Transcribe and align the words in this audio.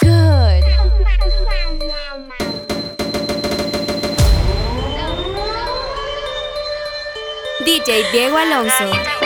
good. 0.00 0.64
DJ 7.66 8.10
Diego 8.12 8.36
Alonso. 8.38 9.17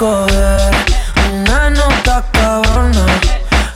una 0.00 1.70
nota 1.70 2.24
cabrona, 2.30 3.06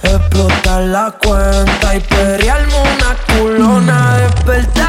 explotar 0.04 0.82
la 0.82 1.10
cuenta 1.20 1.96
y 1.96 2.00
perrearme 2.00 2.74
una 2.74 3.16
culona, 3.34 4.16
despertar. 4.18 4.81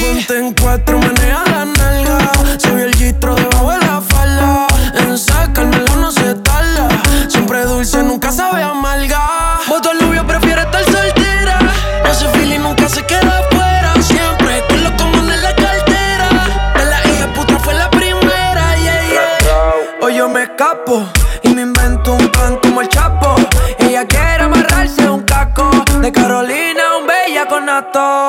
Ponte 0.00 0.38
en 0.38 0.52
cuatro, 0.54 0.98
maneja 0.98 1.42
la 1.46 1.64
nalga. 1.64 2.32
Soy 2.58 2.82
el 2.82 2.94
gistro 2.94 3.34
debajo 3.34 3.70
de 3.70 3.78
la 3.78 4.00
falda. 4.00 4.66
En 4.94 5.16
sacármelo 5.16 5.96
no 5.96 6.10
se 6.10 6.34
tarda. 6.34 6.88
Siempre 7.28 7.62
dulce, 7.64 8.02
nunca 8.02 8.30
sabe 8.30 8.62
amarga. 8.62 9.60
Voto 9.68 9.90
al 9.90 10.26
prefiere 10.26 10.62
estar 10.62 10.84
soltera. 10.84 11.58
No 12.04 12.14
se 12.14 12.28
fila 12.28 12.54
y 12.54 12.58
nunca 12.58 12.88
se 12.88 13.04
queda 13.06 13.38
afuera. 13.38 13.94
Siempre 14.02 14.62
con 14.68 14.84
lo 14.84 14.96
común 14.96 15.30
en 15.30 15.42
la 15.42 15.54
cartera. 15.54 16.28
De 16.76 16.84
la 16.84 17.00
hija 17.08 17.32
puta 17.34 17.58
fue 17.58 17.74
la 17.74 17.90
primera, 17.90 18.76
yeah. 18.76 19.72
Hoy 20.02 20.16
yo 20.16 20.28
me 20.28 20.42
escapo 20.42 21.04
y 21.42 21.48
me 21.50 21.62
invento 21.62 22.14
un 22.14 22.28
plan 22.28 22.58
como 22.62 22.80
el 22.80 22.88
Chapo. 22.88 23.36
Ella 23.78 24.04
quiere 24.06 24.42
amarrarse 24.42 25.04
a 25.04 25.12
un 25.12 25.22
caco. 25.22 25.70
De 26.00 26.12
Carolina, 26.12 26.96
un 27.00 27.06
bella 27.06 27.46
con 27.48 27.68
ato. 27.68 28.25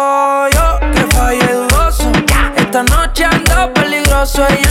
soy 4.28 4.67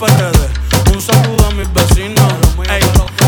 Un 0.00 1.02
saludo 1.02 1.48
a 1.48 1.50
mis 1.50 1.72
vecinos. 1.72 2.32
Ey, 2.70 2.80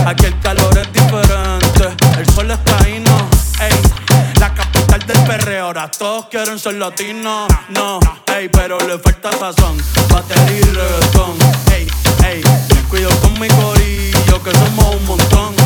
aquí 0.06 0.26
el 0.26 0.38
calor 0.38 0.78
es 0.78 0.92
diferente. 0.92 1.96
El 2.16 2.32
sol 2.32 2.48
está 2.48 2.78
ahí, 2.84 3.00
no. 3.00 3.28
Ey, 3.60 3.72
la 4.38 4.54
capital 4.54 5.04
del 5.04 5.18
perreo. 5.24 5.64
Ahora 5.66 5.90
todos 5.90 6.26
quieren 6.26 6.60
ser 6.60 6.74
latinos. 6.74 7.48
No, 7.70 7.98
ey, 8.36 8.48
pero 8.50 8.78
le 8.86 9.00
falta 9.00 9.32
sazón. 9.32 9.78
Batería 10.10 10.60
y 10.60 10.62
reggaetón. 10.62 11.36
Ey, 11.72 11.88
ey, 12.24 12.42
cuido 12.88 13.10
con 13.20 13.32
mi 13.40 13.48
corillo 13.48 14.40
que 14.44 14.52
somos 14.52 14.94
un 14.94 15.06
montón. 15.06 15.59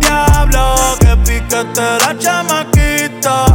Diablo, 0.00 0.74
que 0.98 1.16
piquete 1.18 1.98
la 2.00 2.18
chamaquita. 2.18 3.46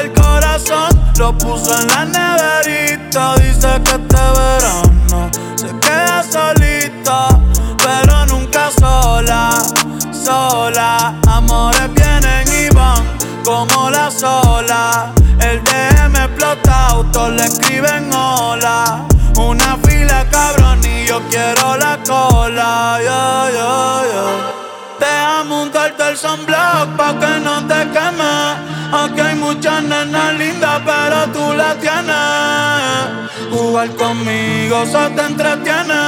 El 0.00 0.12
corazón 0.12 0.88
lo 1.18 1.36
puso 1.36 1.80
en 1.80 1.88
la 1.88 2.04
neverita. 2.04 3.34
Dice 3.38 3.68
que 3.82 3.90
este 3.90 4.22
verano 4.38 5.30
se 5.56 5.66
queda 5.80 6.22
solita, 6.22 7.40
pero 7.82 8.26
nunca 8.26 8.70
sola, 8.70 9.50
sola. 10.12 11.14
Amores 11.26 11.92
vienen 11.94 12.46
y 12.48 12.72
van 12.72 13.02
como 13.44 13.90
la 13.90 14.12
sola. 14.12 15.12
El 15.40 15.62
DM 15.64 16.14
explota, 16.14 16.86
autos 16.86 17.30
le 17.32 17.44
escriben 17.46 18.12
hola. 18.14 19.04
Una 19.36 19.76
fila 19.78 20.24
cabrón 20.30 20.80
y 20.84 21.06
yo 21.06 21.20
quiero 21.28 21.76
la 21.78 21.98
cola, 22.06 23.00
yo, 23.02 23.50
yo, 23.50 24.12
yo 24.12 24.51
a 25.50 26.08
el 26.08 26.16
sunblock 26.16 26.96
pa' 26.96 27.18
que 27.18 27.40
no 27.40 27.66
te 27.66 27.80
queme. 27.90 28.34
Aquí 28.92 29.20
hay 29.20 29.34
muchas 29.34 29.82
nenas 29.82 30.34
lindas, 30.38 30.80
pero 30.84 31.26
tú 31.32 31.52
las 31.54 31.78
tienes. 31.80 33.50
Jugar 33.50 33.90
conmigo 33.96 34.86
se 34.86 35.10
te 35.16 35.22
entretiene. 35.22 36.02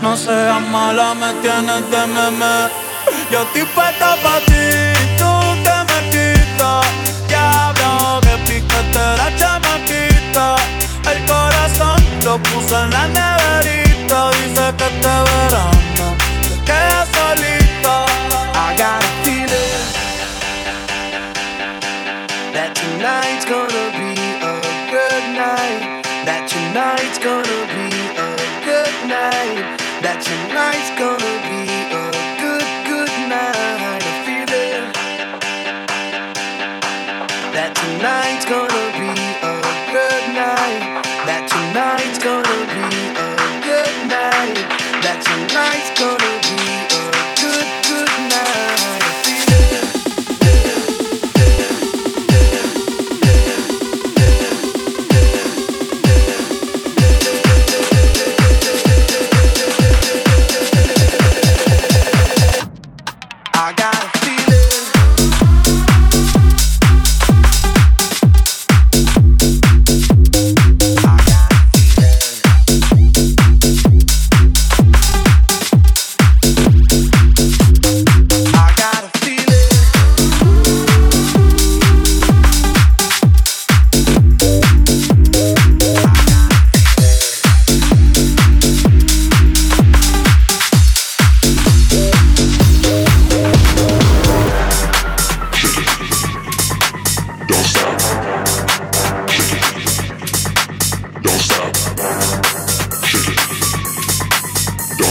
No 0.00 0.16
seas 0.16 0.60
mala, 0.70 1.14
me 1.14 1.32
tienes 1.42 1.90
de 1.90 2.06
meme. 2.06 2.54
Yo 3.32 3.42
estoy 3.42 3.64
puesta 3.74 4.14
pa' 4.22 4.38
ti, 4.46 4.64
tú 5.18 5.30
te 5.64 5.76
me 5.88 5.98
quitas. 6.12 6.86
Diablo, 7.26 8.20
que 8.20 8.36
piquetera 8.46 9.26
chamaquita. 9.36 10.56
El 11.10 11.26
corazón 11.26 11.96
lo 12.24 12.38
puso 12.38 12.80
en 12.80 12.90
la 12.90 13.08
neverita. 13.08 14.30
Dice 14.30 14.74
que 14.78 14.84
este 14.84 15.08
verano 15.08 16.06
te 16.42 16.64
quedas 16.64 17.13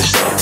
Stop. 0.05 0.32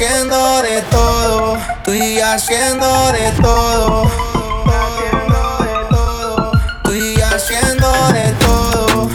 haciendo 0.00 0.62
de 0.62 0.80
todo, 0.90 1.58
tú 1.84 1.92
y 1.92 2.16
yo 2.16 2.26
haciendo 2.26 3.12
de 3.12 3.32
todo. 3.42 4.10
Tú 6.84 6.94
y 6.94 7.20
haciendo 7.20 7.86
de 8.12 8.32
todo. 8.40 9.08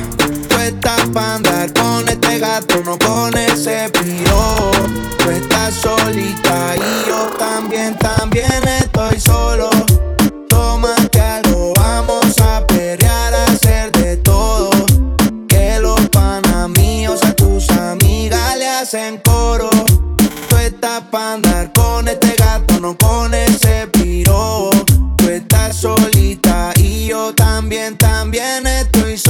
Tú 0.48 0.56
estás 0.58 1.02
para 1.12 1.36
andar 1.36 1.74
con 1.74 2.08
este 2.08 2.38
gato, 2.38 2.84
no 2.86 3.00
con 3.00 3.36
ese 3.36 3.90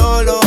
solo. 0.06 0.45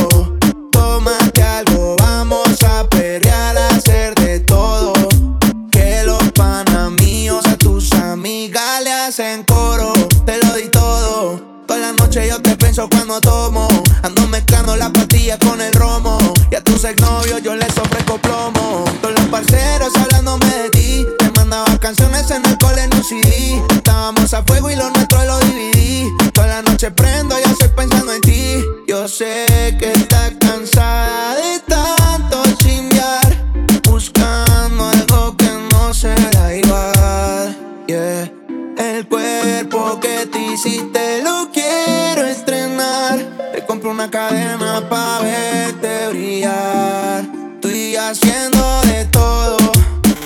haciendo 48.21 48.81
de 48.83 49.05
todo. 49.07 49.57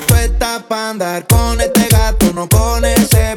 Tú 0.07 0.15
estás 0.15 0.63
para 0.65 0.91
andar 0.91 1.27
con 1.27 1.61
este 1.61 1.89
gato, 1.89 2.33
no 2.35 2.49
con 2.49 2.85
ese 2.85 3.37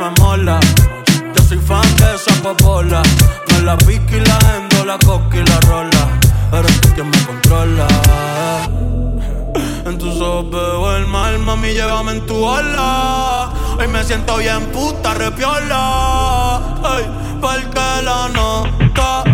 me 0.00 0.10
mola. 0.20 0.58
Yo 1.34 1.42
soy 1.42 1.58
fan 1.58 1.86
de 1.96 2.14
esa 2.14 2.32
popola. 2.42 3.02
No 3.48 3.60
la 3.60 3.76
pica 3.76 4.16
y 4.16 4.20
la 4.20 4.38
endo, 4.56 4.84
la 4.84 4.98
coca 4.98 5.36
y 5.36 5.44
la 5.44 5.60
rola. 5.60 6.02
Eres 6.52 6.80
tú 6.80 6.88
quien 6.94 7.10
me 7.10 7.18
controla. 7.26 7.86
En 9.84 9.98
tus 9.98 10.20
ojos 10.20 10.50
veo 10.50 10.96
el 10.96 11.06
mal, 11.06 11.38
mami, 11.40 11.72
llévame 11.74 12.12
en 12.12 12.26
tu 12.26 12.36
ola. 12.42 13.50
Hoy 13.78 13.88
me 13.88 14.02
siento 14.02 14.38
bien 14.38 14.64
puta, 14.72 15.14
repiola. 15.14 16.60
Ey, 16.96 17.04
porque 17.40 18.02
la 18.02 18.28
nota 18.28 19.29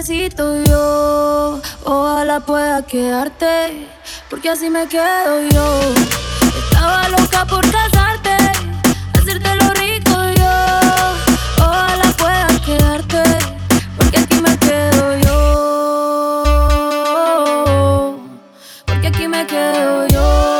necesito 0.00 0.56
yo. 0.64 1.60
Ojalá 1.84 2.40
pueda 2.40 2.80
quedarte, 2.86 3.86
porque 4.30 4.48
así 4.48 4.70
me 4.70 4.86
quedo 4.88 5.42
yo. 5.50 5.80
Estaba 6.64 7.06
loca 7.10 7.44
por 7.44 7.70
casarte, 7.70 8.34
hacerte 9.12 9.56
lo 9.56 9.70
rico 9.74 10.16
yo. 10.38 10.52
Ojalá 11.58 12.14
pueda 12.16 12.46
quedarte, 12.64 13.22
porque 13.98 14.20
aquí 14.20 14.40
me 14.40 14.56
quedo 14.58 15.18
yo. 15.18 16.46
Porque 18.86 19.06
aquí 19.08 19.28
me 19.28 19.46
quedo 19.46 20.06
yo. 20.08 20.59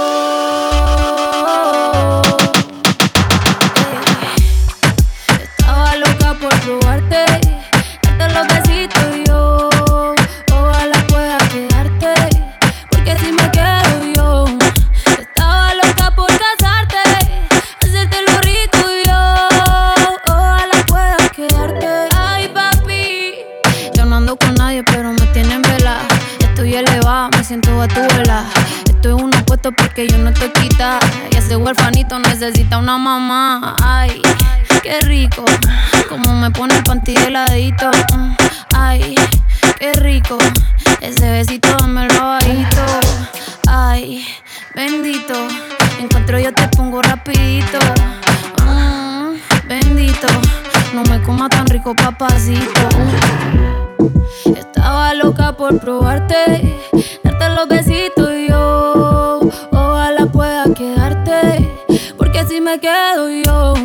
Coma 51.31 51.49
tan 51.49 51.65
rico, 51.67 51.95
papacito. 51.95 52.89
Estaba 54.47 55.15
loca 55.15 55.57
por 55.57 55.79
probarte, 55.79 56.77
darte 57.23 57.49
los 57.51 57.69
besitos 57.69 58.33
y 58.33 58.49
yo. 58.49 59.39
Ojalá 59.71 60.27
pueda 60.27 60.65
quedarte, 60.75 61.71
porque 62.19 62.45
si 62.47 62.61
me 62.61 62.81
quedo 62.81 63.31
yo. 63.31 63.80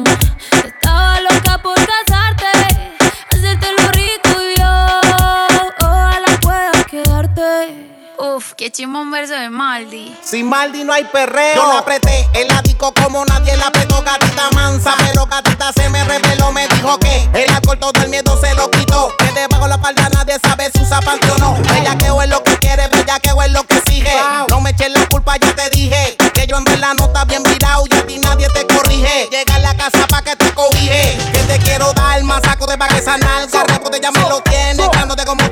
Qué 8.75 8.81
chimón 8.81 9.09
verso 9.09 9.33
de 9.33 9.49
Maldi. 9.49 10.13
Sin 10.21 10.49
Maldi 10.49 10.83
no 10.83 10.91
hay 10.91 11.05
perreo. 11.05 11.55
Yo 11.55 11.65
la 11.65 11.79
apreté 11.79 12.27
el 12.33 12.49
disco 12.63 12.93
como 12.93 13.23
nadie 13.23 13.55
la 13.55 13.67
apretó, 13.67 14.01
gatita 14.01 14.49
mansa. 14.51 14.93
Pero 14.97 15.25
gatita 15.27 15.71
se 15.71 15.87
me 15.87 16.03
reveló, 16.03 16.51
me 16.51 16.67
dijo 16.67 16.99
que 16.99 17.29
el 17.33 17.49
alcohol 17.53 17.79
todo 17.79 17.93
el 18.03 18.09
miedo 18.09 18.37
se 18.41 18.53
lo 18.55 18.69
quitó. 18.71 19.15
Que 19.17 19.31
debajo 19.31 19.69
la 19.69 19.77
falda 19.77 20.09
nadie 20.09 20.37
sabe 20.43 20.69
si 20.73 20.83
usa 20.83 20.99
panty 20.99 21.25
o 21.29 21.37
no. 21.37 21.57
Ella 21.73 21.97
que 21.97 22.07
es 22.07 22.29
lo 22.29 22.43
que 22.43 22.57
quiere, 22.57 22.89
bella 22.89 23.17
que 23.21 23.29
es 23.29 23.51
lo 23.53 23.63
que 23.63 23.79
sigue. 23.87 24.13
No 24.49 24.59
me 24.59 24.71
eches 24.71 24.91
la 24.91 25.07
culpa, 25.07 25.37
ya 25.37 25.55
te 25.55 25.69
dije. 25.69 26.17
Que 26.33 26.45
yo 26.45 26.57
en 26.57 26.65
verdad 26.65 26.95
no 26.97 27.05
está 27.05 27.23
bien 27.23 27.43
virado 27.43 27.85
y 27.89 27.95
a 27.95 28.05
ti 28.05 28.19
nadie 28.19 28.49
te 28.49 28.67
corrige. 28.67 29.29
Llega 29.31 29.55
a 29.55 29.59
la 29.59 29.77
casa 29.77 30.05
pa' 30.07 30.21
que 30.21 30.35
te 30.35 30.53
cobije. 30.53 31.17
Que 31.31 31.39
te 31.47 31.59
quiero 31.59 31.93
dar 31.93 32.21
más 32.25 32.41
saco 32.43 32.67
de 32.67 32.77
pa' 32.77 32.89
que 32.89 32.97
esa 32.97 33.17
nalga. 33.17 33.63
Repote 33.63 34.01
ya 34.01 34.11
me 34.11 34.19
lo 34.19 34.41
tienes, 34.41 34.89
de 35.15 35.25
como 35.25 35.49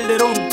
Calderón. 0.00 0.49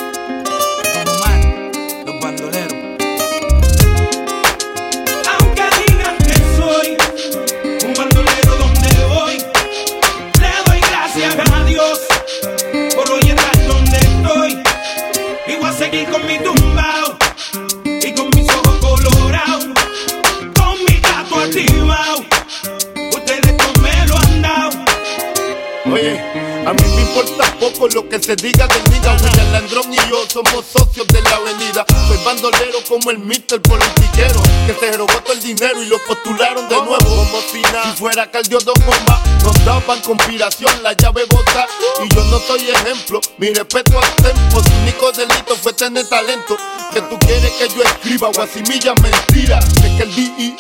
como 32.88 33.12
el 33.12 33.19
mister 33.19 33.62
politiquero 33.62 34.37
conspiración, 40.08 40.71
la 40.84 40.93
llave 40.93 41.26
bota. 41.30 41.67
Y 42.04 42.15
yo 42.15 42.23
no 42.26 42.39
soy 42.39 42.69
ejemplo, 42.69 43.19
mi 43.38 43.50
respeto 43.50 44.00
al 44.00 44.15
tempo. 44.15 44.63
Su 44.63 44.73
único 44.82 45.12
delito 45.12 45.56
fue 45.62 45.73
tener 45.73 46.08
talento. 46.08 46.56
Que 46.93 47.02
tú 47.02 47.19
quieres 47.19 47.52
que 47.52 47.67
yo 47.67 47.84
escriba 47.84 48.30
guasimilla 48.34 48.93
mentira. 49.02 49.60
Es 49.60 49.91
que 49.97 50.04
el 50.04 50.15
DEA 50.15 50.54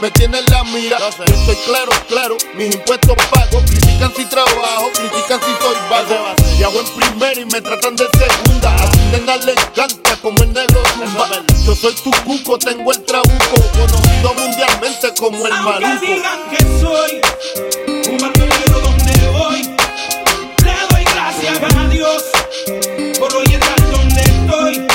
me 0.00 0.10
tiene 0.12 0.38
en 0.38 0.44
la 0.46 0.62
mira. 0.64 0.98
Yo 0.98 1.34
estoy 1.34 1.56
claro, 1.66 1.90
claro, 2.08 2.36
mis 2.54 2.74
impuestos 2.74 3.16
pago. 3.30 3.60
Critican 3.66 4.12
si 4.14 4.24
trabajo, 4.26 4.90
critican 4.94 5.40
si 5.40 5.52
soy 5.60 5.76
vago. 5.90 6.34
Y 6.58 6.62
hago 6.62 6.80
en 6.80 6.86
primera 6.94 7.40
y 7.40 7.44
me 7.46 7.60
tratan 7.60 7.96
de 7.96 8.06
segunda. 8.06 8.76
A 8.76 8.86
nena 9.10 9.36
le 9.38 9.52
encanta 9.52 10.16
como 10.22 10.42
el 10.44 10.52
negro 10.52 10.80
zumba. 10.94 11.28
Yo 11.64 11.74
soy 11.74 11.94
tu 11.94 12.10
cuco, 12.24 12.58
tengo 12.58 12.92
el 12.92 13.04
trabuco. 13.04 13.71
Conocido 13.72 14.34
mundialmente 14.34 15.14
como 15.18 15.46
el 15.46 15.52
maluco. 15.52 16.06
digan 16.06 16.40
que 16.50 16.62
soy 16.80 17.20
un 18.10 18.18
bandolero 18.18 18.80
donde 18.80 19.30
voy. 19.30 19.62
Le 20.64 20.74
doy 20.90 21.04
gracias 21.04 21.58
a 21.62 21.88
Dios 21.88 22.22
por 23.18 23.34
hoy 23.34 23.46
estar 23.54 23.90
donde 23.90 24.20
estoy. 24.20 24.86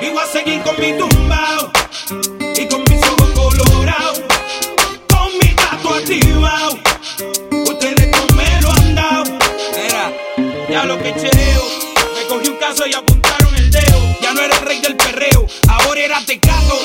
Y 0.00 0.10
voy 0.10 0.22
a 0.22 0.26
seguir 0.26 0.62
con 0.62 0.78
mi 0.80 0.98
tumbao 0.98 1.72
y 2.56 2.66
con 2.66 2.84
mis 2.84 3.02
ojos 3.08 3.30
colorados. 3.30 4.20
Con 5.08 5.38
mi 5.38 5.54
gato 5.54 5.94
activado. 5.94 6.78
Ustedes 7.68 8.10
no 8.10 8.36
me 8.36 8.60
lo 8.62 8.70
han 8.72 8.94
dado. 8.94 9.38
Era, 9.76 10.12
ya 10.68 10.84
lo 10.84 10.98
que 10.98 11.14
chereo. 11.14 11.62
Me 12.14 12.26
cogí 12.28 12.48
un 12.48 12.56
caso 12.56 12.86
y 12.86 12.94
apuntaron 12.94 13.54
el 13.56 13.70
dedo. 13.70 14.00
Ya 14.20 14.34
no 14.34 14.40
era 14.40 14.56
el 14.56 14.66
rey 14.66 14.80
del 14.80 14.96
perreo, 14.96 15.46
ahora 15.68 16.00
era 16.00 16.20
tecato 16.26 16.78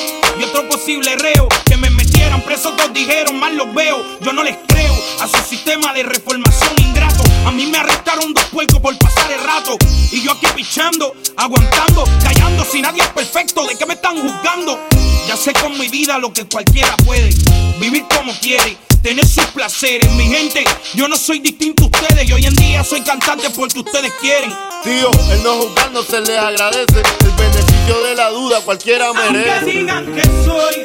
otro 0.48 0.68
posible 0.68 1.14
reo. 1.16 1.48
Que 1.66 1.76
me 1.76 1.90
metieran 1.90 2.42
preso, 2.42 2.72
todos 2.72 2.92
dijeron, 2.92 3.38
mal 3.38 3.56
los 3.56 3.72
veo. 3.74 4.02
Yo 4.20 4.32
no 4.32 4.42
les 4.42 4.56
creo 4.66 4.94
a 5.20 5.28
su 5.28 5.38
sistema 5.48 5.92
de 5.92 6.02
reformación 6.02 6.72
ingrato. 6.78 7.22
A 7.46 7.50
mí 7.50 7.66
me 7.66 7.78
arrestaron 7.78 8.32
dos 8.34 8.44
puercos 8.44 8.80
por 8.80 8.96
pasar 8.98 9.30
el 9.32 9.42
rato. 9.42 9.76
Y 10.12 10.22
yo 10.22 10.32
aquí 10.32 10.46
pichando, 10.54 11.14
aguantando, 11.36 12.04
callando. 12.22 12.64
Si 12.64 12.80
nadie 12.80 13.02
es 13.02 13.08
perfecto, 13.08 13.66
¿de 13.66 13.76
qué 13.76 13.86
me 13.86 13.94
están 13.94 14.16
juzgando? 14.16 14.78
Ya 15.26 15.36
sé 15.36 15.52
con 15.52 15.78
mi 15.78 15.88
vida 15.88 16.18
lo 16.18 16.32
que 16.32 16.46
cualquiera 16.46 16.96
puede. 16.98 17.30
Vivir 17.78 18.04
como 18.14 18.32
quiere, 18.40 18.76
tener 19.08 19.26
sus 19.26 19.46
placeres. 19.46 20.10
Mi 20.12 20.24
gente, 20.24 20.64
yo 20.92 21.08
no 21.08 21.16
soy 21.16 21.38
distinto 21.38 21.84
a 21.84 21.86
ustedes 21.86 22.28
y 22.28 22.32
hoy 22.32 22.44
en 22.44 22.54
día 22.54 22.84
soy 22.84 23.00
cantante 23.00 23.48
porque 23.56 23.78
ustedes 23.78 24.12
quieren. 24.20 24.52
Tío, 24.84 25.10
el 25.32 25.42
no 25.42 25.54
jugar 25.54 25.90
no 25.92 26.02
se 26.02 26.20
les 26.20 26.38
agradece. 26.38 27.02
El 27.20 27.30
beneficio 27.32 28.02
de 28.02 28.14
la 28.14 28.28
duda 28.28 28.60
cualquiera 28.60 29.10
merece. 29.14 29.50
Aunque 29.50 29.72
digan 29.72 30.14
que 30.14 30.22
soy 30.44 30.84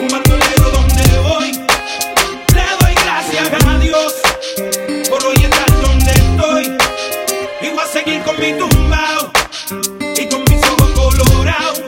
un 0.00 0.08
bandolero 0.08 0.70
donde 0.70 1.18
voy, 1.28 1.52
le 2.54 2.66
doy 2.80 2.94
gracias 3.04 3.64
a 3.66 3.78
Dios 3.80 4.14
por 5.10 5.26
hoy 5.26 5.36
estar 5.42 5.82
donde 5.82 6.12
estoy. 6.12 6.76
Y 7.62 7.70
voy 7.70 7.80
a 7.80 7.88
seguir 7.88 8.22
con 8.22 8.38
mi 8.38 8.52
tumbao 8.52 9.32
y 10.16 10.26
con 10.28 10.44
mis 10.44 10.64
ojos 10.70 10.90
colorados, 10.92 11.82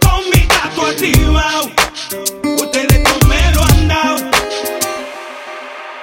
con 0.00 0.28
mi 0.30 0.44
gato. 0.44 1.75